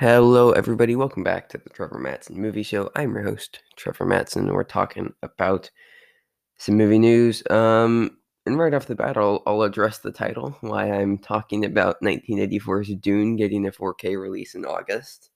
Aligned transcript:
Hello, 0.00 0.52
everybody. 0.52 0.94
Welcome 0.94 1.24
back 1.24 1.48
to 1.48 1.58
the 1.58 1.70
Trevor 1.70 1.98
Matteson 1.98 2.36
Movie 2.36 2.62
Show. 2.62 2.88
I'm 2.94 3.12
your 3.14 3.24
host, 3.24 3.58
Trevor 3.74 4.06
Matteson, 4.06 4.42
and 4.42 4.52
we're 4.52 4.62
talking 4.62 5.12
about 5.24 5.72
some 6.56 6.76
movie 6.76 7.00
news. 7.00 7.42
Um, 7.50 8.16
and 8.46 8.56
right 8.56 8.72
off 8.72 8.86
the 8.86 8.94
bat, 8.94 9.16
I'll, 9.16 9.42
I'll 9.44 9.62
address 9.62 9.98
the 9.98 10.12
title 10.12 10.56
why 10.60 10.88
I'm 10.88 11.18
talking 11.18 11.64
about 11.64 12.00
1984's 12.00 12.94
Dune 13.00 13.34
getting 13.34 13.66
a 13.66 13.72
4K 13.72 14.16
release 14.16 14.54
in 14.54 14.64
August. 14.64 15.30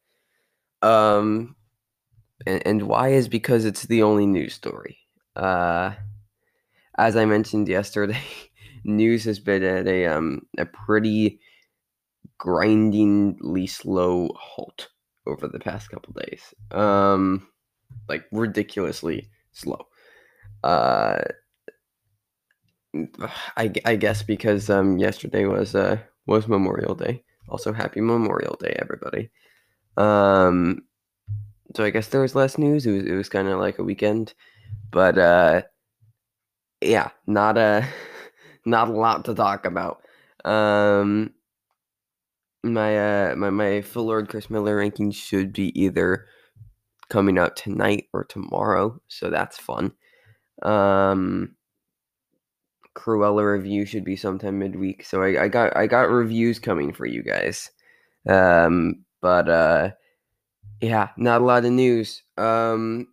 Um, 0.80 1.56
and, 2.46 2.64
and 2.64 2.82
why 2.82 3.08
is 3.08 3.26
because 3.26 3.64
it's 3.64 3.82
the 3.82 4.04
only 4.04 4.26
news 4.26 4.54
story. 4.54 4.96
Uh, 5.34 5.94
as 6.96 7.16
I 7.16 7.24
mentioned 7.24 7.66
yesterday, 7.66 8.22
news 8.84 9.24
has 9.24 9.40
been 9.40 9.64
at 9.64 9.88
a 9.88 10.06
um 10.06 10.42
a 10.56 10.66
pretty 10.66 11.40
grindingly 12.42 13.68
slow 13.68 14.28
halt 14.34 14.88
over 15.28 15.46
the 15.46 15.60
past 15.60 15.88
couple 15.88 16.12
days. 16.14 16.52
Um, 16.72 17.46
like 18.08 18.24
ridiculously 18.32 19.28
slow. 19.52 19.86
Uh, 20.64 21.22
I, 23.56 23.72
I 23.84 23.94
guess 23.94 24.24
because 24.24 24.68
um 24.68 24.98
yesterday 24.98 25.44
was 25.46 25.76
uh 25.76 25.98
was 26.26 26.48
Memorial 26.48 26.96
Day. 26.96 27.22
Also, 27.48 27.72
happy 27.72 28.00
Memorial 28.00 28.56
Day, 28.58 28.76
everybody. 28.80 29.30
Um, 29.96 30.82
so 31.76 31.84
I 31.84 31.90
guess 31.90 32.08
there 32.08 32.22
was 32.22 32.34
less 32.34 32.58
news. 32.58 32.86
It 32.86 32.92
was 32.92 33.04
it 33.04 33.14
was 33.14 33.28
kind 33.28 33.46
of 33.46 33.60
like 33.60 33.78
a 33.78 33.84
weekend, 33.84 34.34
but 34.90 35.16
uh, 35.16 35.62
yeah, 36.80 37.10
not 37.28 37.56
a 37.56 37.86
not 38.66 38.88
a 38.88 38.92
lot 38.92 39.26
to 39.26 39.34
talk 39.34 39.64
about. 39.64 40.02
Um, 40.44 41.34
my 42.62 43.30
uh 43.30 43.36
my 43.36 43.50
my 43.50 43.82
full 43.82 44.06
Lord 44.06 44.28
Chris 44.28 44.50
Miller 44.50 44.76
ranking 44.76 45.10
should 45.10 45.52
be 45.52 45.78
either 45.80 46.26
coming 47.08 47.38
out 47.38 47.56
tonight 47.56 48.06
or 48.12 48.24
tomorrow, 48.24 49.00
so 49.08 49.30
that's 49.30 49.58
fun. 49.58 49.92
Um, 50.62 51.56
Cruella 52.94 53.44
review 53.52 53.84
should 53.84 54.04
be 54.04 54.16
sometime 54.16 54.58
midweek, 54.58 55.04
so 55.04 55.22
I, 55.22 55.44
I 55.44 55.48
got 55.48 55.76
I 55.76 55.86
got 55.86 56.10
reviews 56.10 56.58
coming 56.58 56.92
for 56.92 57.06
you 57.06 57.22
guys. 57.22 57.70
Um, 58.28 59.04
but 59.20 59.48
uh, 59.48 59.90
yeah, 60.80 61.10
not 61.16 61.40
a 61.40 61.44
lot 61.44 61.64
of 61.64 61.72
news. 61.72 62.22
Um, 62.36 63.08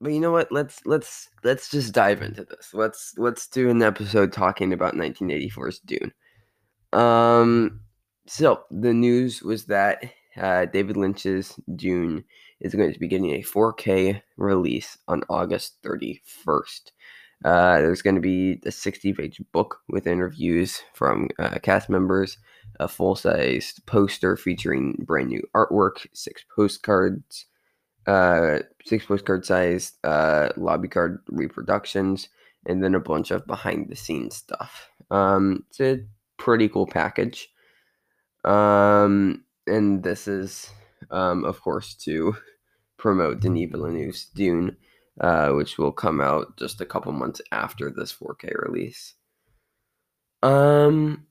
but 0.00 0.12
you 0.12 0.20
know 0.20 0.32
what? 0.32 0.50
Let's 0.50 0.84
let's 0.86 1.28
let's 1.42 1.70
just 1.70 1.92
dive 1.92 2.22
into 2.22 2.44
this. 2.44 2.72
Let's 2.74 3.14
let's 3.16 3.46
do 3.48 3.70
an 3.70 3.82
episode 3.82 4.32
talking 4.32 4.72
about 4.72 4.94
1984's 4.94 5.80
Dune. 5.80 6.12
Um, 6.92 7.80
so 8.26 8.64
the 8.70 8.92
news 8.92 9.42
was 9.42 9.66
that 9.66 10.02
uh, 10.36 10.66
David 10.66 10.96
Lynch's 10.96 11.58
Dune 11.74 12.24
is 12.60 12.74
going 12.74 12.92
to 12.92 12.98
be 12.98 13.08
getting 13.08 13.32
a 13.32 13.42
4K 13.42 14.22
release 14.36 14.98
on 15.08 15.22
August 15.28 15.82
31st. 15.82 16.92
Uh, 17.44 17.80
there's 17.80 18.02
going 18.02 18.14
to 18.14 18.20
be 18.20 18.60
a 18.64 18.72
60 18.72 19.12
page 19.12 19.40
book 19.52 19.80
with 19.88 20.06
interviews 20.06 20.82
from 20.94 21.28
uh, 21.38 21.58
cast 21.62 21.88
members, 21.88 22.38
a 22.80 22.88
full 22.88 23.14
sized 23.14 23.84
poster 23.86 24.36
featuring 24.36 24.96
brand 25.00 25.28
new 25.28 25.42
artwork, 25.54 26.06
six 26.14 26.44
postcards, 26.54 27.46
uh, 28.06 28.60
six 28.84 29.04
postcard 29.04 29.44
sized 29.44 29.94
uh, 30.04 30.48
lobby 30.56 30.88
card 30.88 31.18
reproductions, 31.28 32.28
and 32.64 32.82
then 32.82 32.94
a 32.94 33.00
bunch 33.00 33.30
of 33.30 33.46
behind 33.46 33.90
the 33.90 33.96
scenes 33.96 34.36
stuff. 34.36 34.90
Um, 35.10 35.64
it's 35.68 35.80
a 35.80 36.04
pretty 36.38 36.68
cool 36.68 36.86
package. 36.86 37.50
Um, 38.46 39.44
and 39.66 40.02
this 40.02 40.28
is, 40.28 40.70
um, 41.10 41.44
of 41.44 41.60
course, 41.60 41.94
to 42.04 42.36
promote 42.96 43.40
Denis 43.40 43.70
Villeneuve's 43.70 44.26
Dune, 44.34 44.76
uh, 45.20 45.50
which 45.50 45.78
will 45.78 45.92
come 45.92 46.20
out 46.20 46.56
just 46.56 46.80
a 46.80 46.86
couple 46.86 47.12
months 47.12 47.40
after 47.52 47.90
this 47.90 48.12
4K 48.12 48.54
release. 48.66 49.14
Um. 50.42 51.26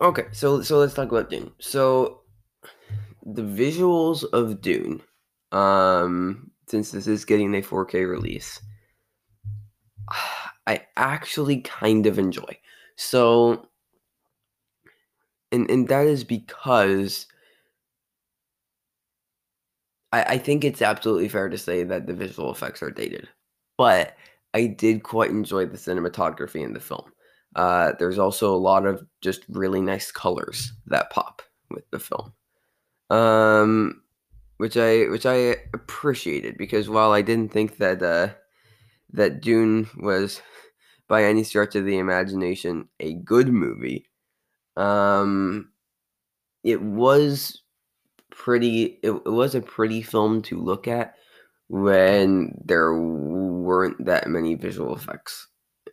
Okay, 0.00 0.26
so 0.32 0.62
so 0.62 0.78
let's 0.78 0.94
talk 0.94 1.10
about 1.10 1.30
Dune. 1.30 1.52
So 1.58 2.20
the 3.24 3.42
visuals 3.42 4.24
of 4.32 4.60
Dune, 4.60 5.02
um, 5.52 6.50
since 6.68 6.90
this 6.90 7.06
is 7.06 7.24
getting 7.24 7.54
a 7.54 7.62
4K 7.62 8.08
release, 8.08 8.60
I 10.66 10.86
actually 10.96 11.62
kind 11.62 12.06
of 12.06 12.18
enjoy. 12.18 12.58
So 12.96 13.69
and 15.52 15.70
and 15.70 15.88
that 15.88 16.06
is 16.06 16.24
because 16.24 17.26
I, 20.12 20.22
I 20.22 20.38
think 20.38 20.64
it's 20.64 20.82
absolutely 20.82 21.28
fair 21.28 21.48
to 21.48 21.58
say 21.58 21.84
that 21.84 22.06
the 22.06 22.14
visual 22.14 22.50
effects 22.50 22.82
are 22.82 22.90
dated, 22.90 23.28
but 23.78 24.16
I 24.54 24.66
did 24.66 25.02
quite 25.02 25.30
enjoy 25.30 25.66
the 25.66 25.76
cinematography 25.76 26.64
in 26.64 26.72
the 26.72 26.80
film. 26.80 27.12
Uh, 27.56 27.92
there's 27.98 28.18
also 28.18 28.54
a 28.54 28.58
lot 28.58 28.86
of 28.86 29.04
just 29.20 29.44
really 29.48 29.80
nice 29.80 30.10
colors 30.12 30.72
that 30.86 31.10
pop 31.10 31.42
with 31.70 31.88
the 31.90 31.98
film, 31.98 32.32
um, 33.10 34.02
which 34.58 34.76
I 34.76 35.04
which 35.06 35.26
I 35.26 35.56
appreciated 35.74 36.56
because 36.58 36.88
while 36.88 37.12
I 37.12 37.22
didn't 37.22 37.52
think 37.52 37.78
that 37.78 38.02
uh, 38.02 38.30
that 39.12 39.42
Dune 39.42 39.88
was 39.98 40.42
by 41.08 41.24
any 41.24 41.42
stretch 41.44 41.74
of 41.74 41.84
the 41.84 41.98
imagination 41.98 42.88
a 43.00 43.14
good 43.14 43.48
movie, 43.48 44.06
um, 44.76 45.70
it 46.64 46.82
was 46.82 47.62
pretty. 48.30 48.98
It, 49.02 49.10
it 49.10 49.32
was 49.32 49.54
a 49.54 49.60
pretty 49.60 50.02
film 50.02 50.42
to 50.42 50.60
look 50.60 50.88
at 50.88 51.14
when 51.68 52.52
there 52.64 52.94
weren't 52.94 54.04
that 54.04 54.28
many 54.28 54.54
visual 54.54 54.94
effects 54.94 55.46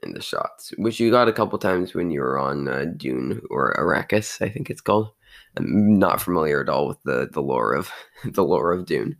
in 0.03 0.13
the 0.13 0.21
shots, 0.21 0.73
which 0.77 0.99
you 0.99 1.11
got 1.11 1.27
a 1.27 1.33
couple 1.33 1.57
times 1.59 1.93
when 1.93 2.11
you 2.11 2.21
were 2.21 2.39
on 2.39 2.67
uh, 2.67 2.85
Dune 2.97 3.41
or 3.49 3.75
Arrakis, 3.77 4.41
I 4.41 4.49
think 4.49 4.69
it's 4.69 4.81
called. 4.81 5.11
I'm 5.55 5.99
not 5.99 6.21
familiar 6.21 6.61
at 6.61 6.69
all 6.69 6.87
with 6.87 7.01
the 7.03 7.29
the 7.31 7.41
lore 7.41 7.73
of 7.73 7.91
the 8.25 8.43
lore 8.43 8.71
of 8.71 8.85
Dune. 8.85 9.17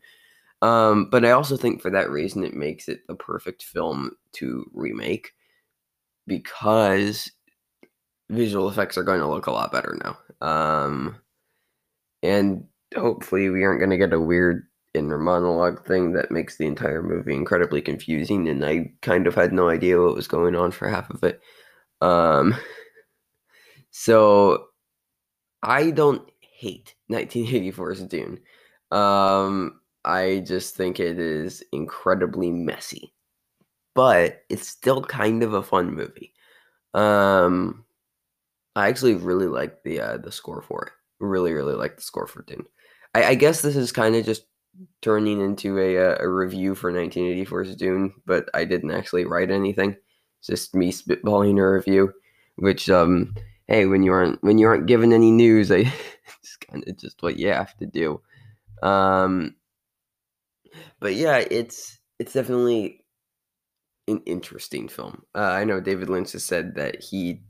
Um, 0.62 1.10
but 1.12 1.24
I 1.24 1.32
also 1.32 1.56
think 1.56 1.82
for 1.82 1.92
that 1.92 2.10
reason 2.10 2.44
it 2.44 2.56
makes 2.56 2.88
it 2.88 3.02
a 3.10 3.16
perfect 3.16 3.62
film 3.64 4.12
to 4.34 4.66
remake 4.74 5.34
because 6.26 7.32
visual 8.30 8.70
effects 8.70 8.98
are 8.98 9.04
going 9.04 9.20
to 9.20 9.28
look 9.28 9.48
a 9.48 9.52
lot 9.52 9.72
better 9.72 9.98
now. 10.04 10.18
Um, 10.48 11.18
and 12.24 12.66
hopefully, 12.96 13.50
we 13.50 13.64
aren't 13.64 13.80
going 13.80 13.92
to 13.92 13.98
get 13.98 14.14
a 14.14 14.20
weird 14.20 14.68
inner 14.94 15.18
monologue 15.18 15.86
thing 15.86 16.14
that 16.14 16.32
makes 16.32 16.58
the 16.58 16.66
entire 16.66 17.04
movie 17.04 17.34
incredibly 17.36 17.82
confusing. 17.82 18.48
And 18.48 18.66
I 18.66 18.92
kind 19.02 19.28
of 19.28 19.36
had 19.36 19.54
no 19.54 19.70
idea 19.70 20.02
what 20.02 20.16
was 20.16 20.28
going 20.28 20.56
on 20.56 20.72
for 20.72 20.88
half 20.88 21.10
of 21.10 21.24
it. 21.24 21.42
Um, 22.02 22.56
so 23.92 24.68
I 25.64 25.92
don't 25.92 26.30
hate 26.40 26.96
1984's 27.12 28.04
Dune. 28.04 28.40
Um, 28.92 29.80
I 30.06 30.44
just 30.46 30.76
think 30.76 31.00
it 31.00 31.20
is 31.20 31.64
incredibly 31.72 32.52
messy, 32.52 33.14
but 33.94 34.44
it's 34.50 34.68
still 34.68 35.02
kind 35.04 35.44
of 35.44 35.54
a 35.54 35.64
fun 35.64 35.94
movie. 35.94 36.34
Um, 36.94 37.84
I 38.78 38.90
actually 38.90 39.16
really 39.16 39.48
like 39.48 39.82
the 39.82 40.00
uh, 40.00 40.18
the 40.18 40.32
score 40.32 40.62
for 40.62 40.86
it. 40.86 40.92
Really, 41.20 41.52
really 41.52 41.74
like 41.74 41.96
the 41.96 42.04
score 42.04 42.28
for 42.28 42.44
Dune. 42.44 42.66
I, 43.16 43.24
I 43.24 43.36
guess 43.36 43.64
this 43.64 43.76
is 43.76 43.92
kind 43.92 44.16
of 44.16 44.24
just 44.24 44.46
turning 45.02 45.42
into 45.42 45.80
a, 45.80 45.98
uh, 45.98 46.18
a 46.20 46.30
review 46.30 46.76
for 46.76 46.92
1984's 46.92 47.76
Dune, 47.76 48.14
but 48.28 48.48
I 48.54 48.66
didn't 48.66 48.92
actually 48.92 49.26
write 49.26 49.50
anything. 49.50 49.96
It's 50.38 50.48
just 50.48 50.76
me 50.76 50.92
spitballing 50.92 51.58
a 51.58 51.68
review, 51.68 52.14
which 52.58 52.88
um 52.88 53.34
hey, 53.66 53.88
when 53.88 54.04
you 54.04 54.14
aren't 54.14 54.44
when 54.44 54.60
you 54.60 54.68
aren't 54.68 54.86
given 54.86 55.12
any 55.12 55.32
news, 55.32 55.72
I 55.72 55.92
it's 56.40 56.58
kind 56.58 56.88
of 56.88 56.98
just 56.98 57.24
what 57.24 57.38
you 57.38 57.48
have 57.48 57.76
to 57.78 57.88
do. 57.88 58.22
Um, 58.84 59.56
but 61.00 61.16
yeah, 61.16 61.44
it's 61.50 61.98
it's 62.20 62.34
definitely 62.34 63.04
an 64.08 64.22
interesting 64.28 64.88
film. 64.88 65.24
Uh, 65.34 65.40
I 65.40 65.64
know 65.64 65.82
David 65.82 66.10
Lynch 66.10 66.34
has 66.34 66.46
said 66.46 66.76
that 66.76 67.04
he 67.04 67.42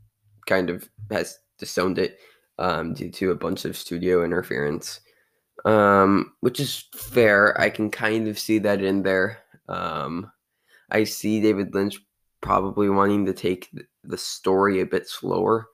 kind 0.48 0.70
of 0.70 0.90
has 1.12 1.38
disowned 1.60 2.00
it 2.00 2.20
um, 2.58 2.94
due 2.94 3.12
to 3.12 3.32
a 3.32 3.36
bunch 3.36 3.66
of 3.66 3.78
studio 3.78 4.24
interference, 4.24 5.02
um, 5.66 6.34
which 6.40 6.60
is 6.60 6.86
fair. 6.96 7.60
I 7.60 7.70
can 7.70 7.92
kind 7.92 8.28
of 8.28 8.40
see 8.40 8.58
that 8.60 8.82
in 8.82 9.04
there. 9.04 9.40
Um, 9.70 10.32
I 10.90 11.04
see 11.04 11.42
David 11.42 11.76
Lynch 11.76 12.00
probably 12.42 12.90
wanting 12.90 13.26
to 13.26 13.34
take 13.34 13.70
the 14.04 14.18
story 14.18 14.82
a 14.82 14.86
bit 14.86 15.08
slower. 15.08 15.68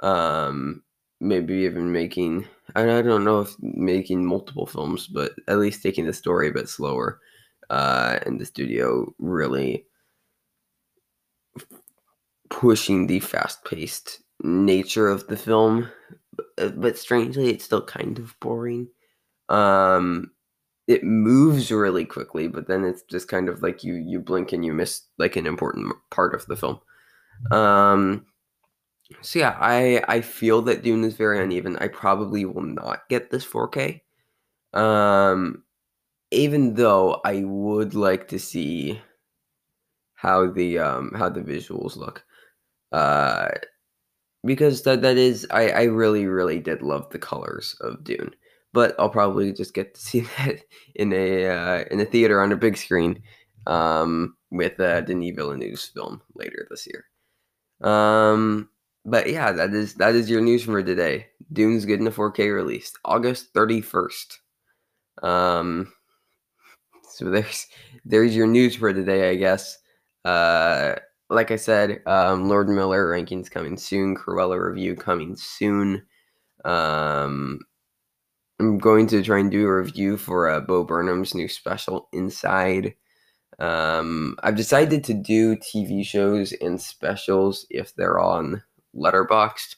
Um, 0.00 0.82
maybe 1.20 1.54
even 1.54 1.92
making, 1.92 2.46
I 2.74 2.84
don't 2.84 3.24
know 3.24 3.40
if 3.40 3.54
making 3.60 4.24
multiple 4.24 4.66
films, 4.66 5.06
but 5.06 5.32
at 5.48 5.58
least 5.58 5.82
taking 5.82 6.06
the 6.06 6.12
story 6.12 6.48
a 6.48 6.52
bit 6.52 6.68
slower. 6.68 7.20
Uh, 7.70 8.18
and 8.24 8.40
the 8.40 8.46
studio 8.46 9.12
really 9.18 9.84
pushing 12.58 13.06
the 13.06 13.20
fast 13.20 13.64
paced 13.64 14.20
nature 14.42 15.08
of 15.08 15.26
the 15.28 15.36
film 15.36 15.88
uh, 16.58 16.68
but 16.68 16.98
strangely, 16.98 17.50
it's 17.50 17.64
still 17.64 17.82
kind 17.82 18.18
of 18.18 18.38
boring. 18.40 18.88
Um, 19.48 20.32
it 20.86 21.04
moves 21.04 21.70
really 21.70 22.04
quickly, 22.04 22.48
but 22.48 22.66
then 22.66 22.84
it's 22.84 23.02
just 23.02 23.28
kind 23.28 23.48
of 23.48 23.62
like 23.62 23.84
you 23.84 23.94
you 23.94 24.20
blink 24.20 24.52
and 24.52 24.64
you 24.64 24.72
miss 24.72 25.02
like 25.18 25.36
an 25.36 25.46
important 25.46 25.94
part 26.10 26.34
of 26.34 26.46
the 26.46 26.56
film. 26.56 26.80
Um, 27.50 28.26
so 29.20 29.38
yeah, 29.38 29.56
I 29.60 30.02
I 30.08 30.20
feel 30.20 30.62
that 30.62 30.82
Dune 30.82 31.04
is 31.04 31.14
very 31.14 31.42
uneven. 31.42 31.76
I 31.76 31.88
probably 31.88 32.44
will 32.44 32.62
not 32.62 33.08
get 33.08 33.30
this 33.30 33.44
4K. 33.44 34.00
Um, 34.74 35.64
even 36.30 36.74
though 36.74 37.20
I 37.24 37.44
would 37.44 37.94
like 37.94 38.28
to 38.28 38.38
see 38.38 39.00
how 40.14 40.50
the 40.50 40.78
um 40.78 41.12
how 41.16 41.28
the 41.28 41.40
visuals 41.40 41.96
look. 41.96 42.24
Uh 42.92 43.48
because 44.44 44.82
that 44.82 45.02
that 45.02 45.16
is 45.16 45.46
I 45.50 45.70
I 45.70 45.82
really 45.84 46.26
really 46.26 46.60
did 46.60 46.82
love 46.82 47.10
the 47.10 47.18
colors 47.18 47.76
of 47.80 48.04
Dune. 48.04 48.34
But 48.72 48.94
I'll 48.98 49.10
probably 49.10 49.52
just 49.52 49.74
get 49.74 49.94
to 49.94 50.00
see 50.08 50.20
that 50.38 50.60
in 50.94 51.12
a 51.12 51.46
uh, 51.46 51.84
in 51.90 52.00
a 52.00 52.04
theater 52.04 52.42
on 52.42 52.52
a 52.52 52.56
big 52.56 52.76
screen 52.76 53.22
um 53.66 54.36
with 54.50 54.80
uh, 54.80 55.00
Denis 55.02 55.34
Villeneuve's 55.36 55.86
film 55.86 56.22
later 56.34 56.66
this 56.70 56.86
year. 56.86 57.04
Um 57.90 58.68
but 59.04 59.30
yeah, 59.30 59.52
that 59.52 59.74
is 59.74 59.94
that 59.94 60.14
is 60.14 60.30
your 60.30 60.40
news 60.40 60.64
for 60.64 60.82
today. 60.82 61.26
Dune's 61.52 61.84
getting 61.86 62.06
a 62.06 62.10
4K 62.10 62.54
release 62.54 62.92
August 63.04 63.52
31st. 63.54 64.38
Um 65.22 65.92
so 67.10 67.30
there's 67.30 67.66
there's 68.04 68.36
your 68.36 68.46
news 68.46 68.76
for 68.76 68.92
today, 68.92 69.30
I 69.30 69.36
guess. 69.36 69.78
Uh, 70.24 70.96
like 71.30 71.50
I 71.50 71.56
said, 71.56 72.00
um, 72.06 72.48
Lord 72.48 72.68
Miller 72.68 73.06
rankings 73.06 73.50
coming 73.50 73.76
soon. 73.76 74.16
Cruella 74.16 74.60
review 74.60 74.96
coming 74.96 75.36
soon. 75.36 76.02
Um, 76.64 77.60
I'm 78.60 78.78
going 78.78 79.06
to 79.08 79.22
try 79.22 79.38
and 79.38 79.50
do 79.50 79.66
a 79.66 79.76
review 79.76 80.16
for 80.16 80.48
uh, 80.48 80.60
Bo 80.60 80.84
Burnham's 80.84 81.34
new 81.34 81.48
special, 81.48 82.08
Inside. 82.12 82.94
Um, 83.58 84.36
I've 84.42 84.56
decided 84.56 85.04
to 85.04 85.14
do 85.14 85.56
TV 85.56 86.04
shows 86.04 86.52
and 86.60 86.80
specials 86.80 87.66
if 87.70 87.94
they're 87.94 88.20
on 88.20 88.62
Letterboxd 88.96 89.76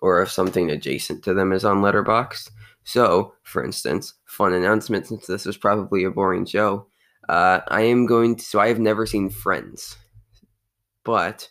or 0.00 0.22
if 0.22 0.30
something 0.30 0.70
adjacent 0.70 1.22
to 1.24 1.34
them 1.34 1.52
is 1.52 1.64
on 1.64 1.78
Letterboxd. 1.78 2.50
So, 2.84 3.34
for 3.42 3.64
instance, 3.64 4.14
fun 4.24 4.52
announcement 4.52 5.06
since 5.06 5.26
this 5.26 5.46
is 5.46 5.56
probably 5.56 6.04
a 6.04 6.10
boring 6.10 6.44
show. 6.44 6.86
Uh, 7.28 7.60
I 7.68 7.82
am 7.82 8.06
going 8.06 8.36
to, 8.36 8.44
so 8.44 8.58
I 8.58 8.68
have 8.68 8.80
never 8.80 9.06
seen 9.06 9.30
Friends, 9.30 9.96
but 11.04 11.48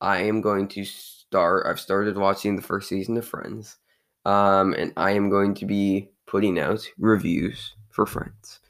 I 0.00 0.22
am 0.22 0.40
going 0.40 0.68
to 0.68 0.84
start, 0.84 1.66
I've 1.66 1.80
started 1.80 2.16
watching 2.16 2.56
the 2.56 2.62
first 2.62 2.88
season 2.88 3.16
of 3.16 3.26
Friends, 3.26 3.76
um, 4.24 4.74
and 4.74 4.92
I 4.96 5.12
am 5.12 5.30
going 5.30 5.54
to 5.54 5.66
be 5.66 6.10
putting 6.26 6.58
out 6.58 6.86
reviews 6.98 7.74
for 7.90 8.06
Friends 8.06 8.60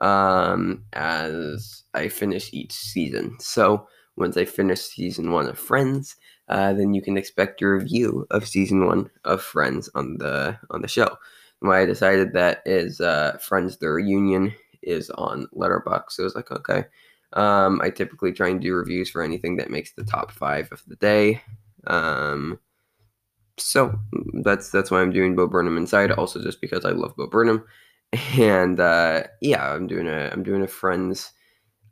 um, 0.00 0.84
as 0.92 1.84
I 1.94 2.08
finish 2.08 2.52
each 2.52 2.72
season. 2.72 3.36
So 3.40 3.88
once 4.16 4.36
I 4.36 4.44
finish 4.44 4.80
season 4.80 5.30
one 5.30 5.46
of 5.46 5.58
Friends, 5.58 6.16
uh, 6.48 6.72
then 6.72 6.94
you 6.94 7.02
can 7.02 7.16
expect 7.16 7.62
a 7.62 7.68
review 7.68 8.26
of 8.30 8.46
season 8.46 8.86
one 8.86 9.10
of 9.24 9.42
Friends 9.42 9.90
on 9.94 10.18
the 10.18 10.58
on 10.70 10.82
the 10.82 10.88
show. 10.88 11.16
why 11.60 11.80
I 11.82 11.86
decided 11.86 12.32
that 12.32 12.62
is 12.66 13.00
uh, 13.00 13.38
Friends 13.40 13.78
the 13.78 13.88
reunion 13.88 14.52
is 14.82 15.10
on 15.10 15.48
Letterboxd. 15.54 16.12
So 16.12 16.22
I 16.22 16.24
was 16.24 16.34
like, 16.34 16.50
okay. 16.50 16.84
Um, 17.32 17.80
I 17.82 17.90
typically 17.90 18.32
try 18.32 18.48
and 18.48 18.60
do 18.60 18.74
reviews 18.74 19.10
for 19.10 19.22
anything 19.22 19.56
that 19.56 19.70
makes 19.70 19.92
the 19.92 20.04
top 20.04 20.32
five 20.32 20.70
of 20.72 20.82
the 20.86 20.96
day. 20.96 21.42
Um, 21.86 22.58
so 23.58 23.98
that's 24.42 24.70
that's 24.70 24.90
why 24.90 25.00
I'm 25.02 25.12
doing 25.12 25.34
Bo 25.34 25.46
Burnham 25.46 25.76
Inside. 25.76 26.12
Also, 26.12 26.42
just 26.42 26.60
because 26.60 26.84
I 26.84 26.90
love 26.90 27.16
Bo 27.16 27.26
Burnham, 27.26 27.64
and 28.38 28.78
uh, 28.80 29.24
yeah, 29.40 29.72
I'm 29.72 29.86
doing 29.86 30.06
a 30.06 30.30
I'm 30.32 30.42
doing 30.42 30.62
a 30.62 30.68
Friends 30.68 31.32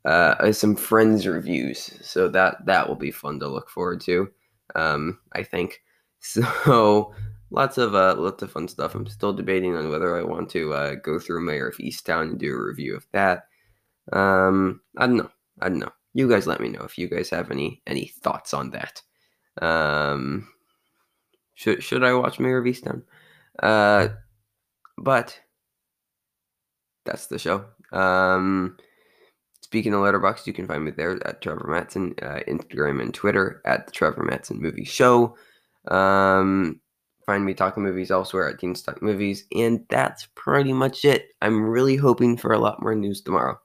uh, 0.04 0.52
some 0.52 0.76
Friends 0.76 1.26
reviews. 1.26 1.98
So 2.02 2.28
that 2.28 2.66
that 2.66 2.88
will 2.88 2.96
be 2.96 3.10
fun 3.10 3.40
to 3.40 3.48
look 3.48 3.70
forward 3.70 4.00
to. 4.02 4.30
Um, 4.74 5.18
I 5.32 5.42
think 5.42 5.82
so 6.20 7.14
lots 7.50 7.78
of 7.78 7.94
uh, 7.94 8.16
lots 8.18 8.42
of 8.42 8.50
fun 8.50 8.68
stuff. 8.68 8.94
I'm 8.94 9.06
still 9.06 9.32
debating 9.32 9.76
on 9.76 9.90
whether 9.90 10.16
I 10.16 10.22
want 10.22 10.50
to 10.50 10.72
uh, 10.74 10.94
go 10.96 11.18
through 11.18 11.44
Mare 11.44 11.68
of 11.68 11.76
Easttown 11.78 12.22
and 12.22 12.38
do 12.38 12.54
a 12.54 12.64
review 12.64 12.94
of 12.96 13.06
that. 13.12 13.46
Um, 14.12 14.80
I 14.96 15.06
don't 15.06 15.16
know. 15.16 15.30
I 15.60 15.68
don't 15.68 15.78
know. 15.78 15.92
You 16.12 16.28
guys 16.28 16.46
let 16.46 16.60
me 16.60 16.68
know 16.68 16.82
if 16.82 16.98
you 16.98 17.08
guys 17.08 17.30
have 17.30 17.50
any 17.50 17.82
any 17.86 18.06
thoughts 18.06 18.54
on 18.54 18.70
that. 18.70 19.02
Um, 19.60 20.48
should 21.54 21.82
should 21.82 22.04
I 22.04 22.14
watch 22.14 22.38
Mare 22.38 22.58
of 22.58 22.64
Easttown? 22.64 23.02
Uh, 23.62 24.08
but 24.98 25.38
that's 27.04 27.26
the 27.26 27.38
show. 27.38 27.64
Um, 27.92 28.76
speaking 29.60 29.94
of 29.94 30.00
Letterboxd, 30.00 30.46
you 30.46 30.52
can 30.52 30.66
find 30.66 30.84
me 30.84 30.90
there 30.90 31.18
at 31.26 31.40
Trevor 31.40 31.66
Matteson, 31.68 32.12
uh, 32.22 32.40
Instagram 32.48 33.00
and 33.00 33.12
Twitter 33.12 33.62
at 33.64 33.86
the 33.86 33.92
Trevor 33.92 34.24
Matteson 34.24 34.60
Movie 34.60 34.84
Show. 34.84 35.36
Um, 35.88 36.80
find 37.26 37.44
me 37.44 37.54
talking 37.54 37.82
movies 37.82 38.10
elsewhere 38.10 38.48
at 38.48 38.58
Dean's 38.58 38.82
Talk 38.82 39.02
Movies. 39.02 39.44
And 39.54 39.84
that's 39.88 40.28
pretty 40.34 40.72
much 40.72 41.04
it. 41.04 41.28
I'm 41.42 41.62
really 41.62 41.96
hoping 41.96 42.36
for 42.36 42.52
a 42.52 42.58
lot 42.58 42.82
more 42.82 42.94
news 42.94 43.20
tomorrow. 43.20 43.58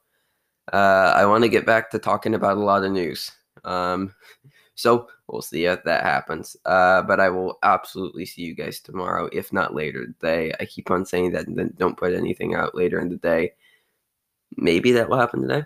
Uh, 0.74 1.14
I 1.16 1.26
want 1.26 1.44
to 1.44 1.50
get 1.50 1.66
back 1.66 1.90
to 1.92 2.00
talking 2.00 2.36
about 2.36 2.58
a 2.58 2.62
lot 2.62 2.84
of 2.84 2.92
news. 2.92 3.32
Um, 3.64 4.14
so 4.76 5.08
we'll 5.28 5.42
see 5.42 5.66
if 5.66 5.84
that 5.84 6.04
happens. 6.04 6.56
Uh, 6.66 7.02
but 7.04 7.20
I 7.20 7.30
will 7.30 7.60
absolutely 7.64 8.26
see 8.26 8.44
you 8.44 8.56
guys 8.56 8.80
tomorrow, 8.80 9.30
if 9.32 9.52
not 9.52 9.74
later 9.74 10.06
today. 10.06 10.54
I 10.60 10.66
keep 10.66 10.92
on 10.92 11.06
saying 11.06 11.32
that 11.32 11.48
and 11.48 11.58
then 11.58 11.74
don't 11.78 11.98
put 11.98 12.14
anything 12.14 12.56
out 12.56 12.76
later 12.76 13.00
in 13.00 13.10
the 13.10 13.18
day. 13.18 13.54
Maybe 14.58 14.92
that 14.94 15.10
will 15.10 15.20
happen 15.20 15.42
today. 15.42 15.66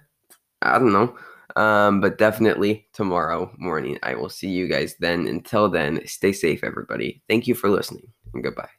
I 0.61 0.79
don't 0.79 0.94
know. 0.94 1.15
Um, 1.55 2.01
but 2.01 2.17
definitely 2.17 2.88
tomorrow 2.94 3.51
morning. 3.57 4.00
I 4.01 4.15
will 4.15 4.29
see 4.29 4.50
you 4.50 4.67
guys 4.67 4.95
then. 5.00 5.27
Until 5.27 5.69
then, 5.69 6.05
stay 6.07 6.31
safe, 6.31 6.63
everybody. 6.63 7.21
Thank 7.27 7.47
you 7.47 7.53
for 7.53 7.69
listening, 7.69 8.07
and 8.33 8.44
goodbye. 8.44 8.69